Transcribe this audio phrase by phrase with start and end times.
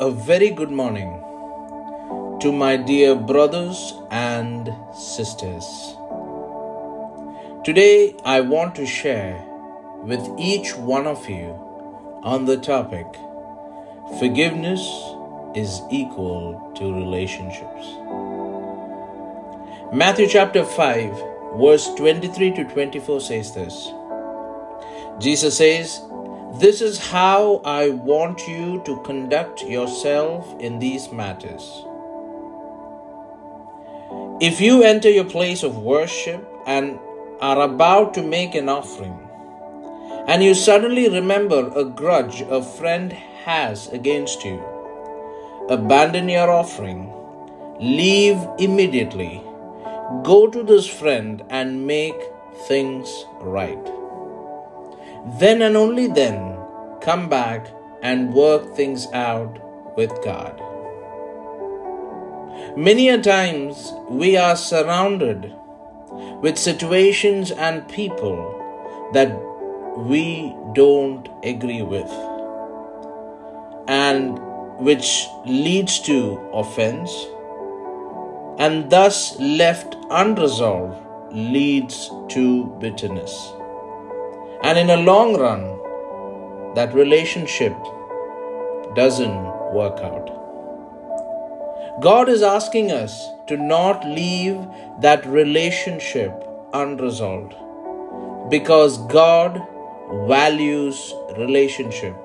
[0.00, 1.10] a very good morning
[2.40, 5.66] to my dear brothers and sisters.
[7.64, 9.44] Today, I want to share
[10.02, 11.52] with each one of you
[12.22, 13.06] on the topic
[14.18, 14.80] Forgiveness
[15.54, 17.86] is equal to relationships.
[19.92, 21.22] Matthew chapter 5,
[21.56, 23.92] verse 23 to 24 says this
[25.18, 26.00] Jesus says,
[26.58, 31.84] This is how I want you to conduct yourself in these matters.
[34.40, 36.98] If you enter your place of worship and
[37.40, 39.16] are about to make an offering,
[40.26, 43.12] and you suddenly remember a grudge a friend
[43.44, 44.60] has against you,
[45.70, 47.12] abandon your offering,
[47.78, 49.40] leave immediately,
[50.24, 52.20] go to this friend and make
[52.66, 53.99] things right.
[55.26, 56.56] Then and only then
[57.00, 57.66] come back
[58.02, 59.58] and work things out
[59.96, 60.60] with God.
[62.76, 65.52] Many a times we are surrounded
[66.40, 69.30] with situations and people that
[69.96, 72.10] we don't agree with
[73.88, 74.38] and
[74.78, 77.12] which leads to offense
[78.58, 80.96] and thus left unresolved
[81.32, 83.52] leads to bitterness
[84.62, 85.62] and in a long run
[86.74, 87.74] that relationship
[88.94, 90.26] doesn't work out.
[92.02, 94.58] God is asking us to not leave
[95.00, 96.32] that relationship
[96.72, 97.54] unresolved
[98.50, 99.60] because god
[100.28, 102.16] values relationship.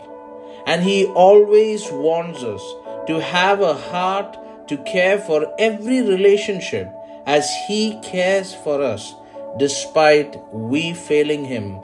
[0.66, 2.64] And He always wants us
[3.08, 6.92] to have a heart to care for every relationship
[7.26, 9.14] as He cares for us
[9.58, 11.80] despite we failing Him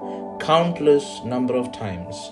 [0.52, 2.30] countless number of times.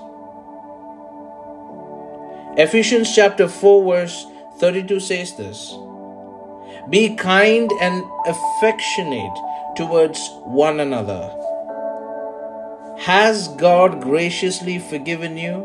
[2.64, 4.26] Ephesians chapter 4 verse
[4.58, 5.62] 32 says this
[6.90, 9.38] Be kind and affectionate
[9.78, 11.22] towards one another
[13.06, 15.56] has God graciously forgiven you?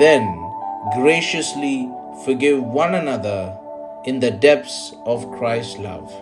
[0.00, 0.26] Then
[0.96, 1.88] graciously
[2.24, 3.56] forgive one another
[4.04, 6.12] in the depths of Christ's love.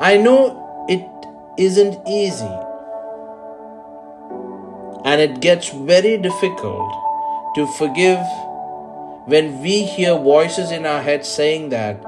[0.00, 1.06] I know it
[1.58, 2.56] isn't easy
[5.04, 6.92] and it gets very difficult
[7.54, 8.20] to forgive
[9.26, 12.00] when we hear voices in our head saying that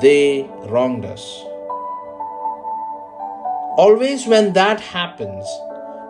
[0.00, 1.44] they wronged us.
[3.76, 5.46] Always, when that happens,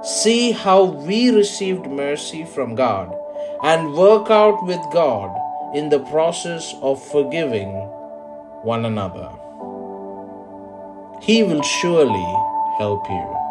[0.03, 3.15] see how we received mercy from God
[3.63, 5.31] and work out with God
[5.75, 7.71] in the process of forgiving
[8.63, 9.31] one another.
[11.23, 12.31] He will surely
[12.79, 13.50] help you.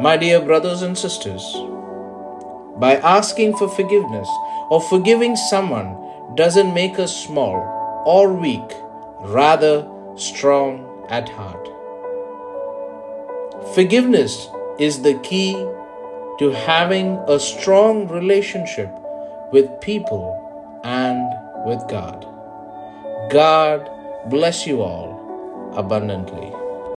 [0.00, 1.44] My dear brothers and sisters,
[2.78, 4.28] by asking for forgiveness
[4.68, 8.74] or forgiving someone doesn't make us small or weak,
[9.20, 11.68] rather strong at heart.
[13.76, 14.48] Forgiveness
[14.80, 15.52] is the key
[16.40, 18.90] to having a strong relationship
[19.52, 21.22] with people and
[21.64, 22.26] with God.
[23.30, 23.88] God
[24.28, 26.63] bless you all abundantly.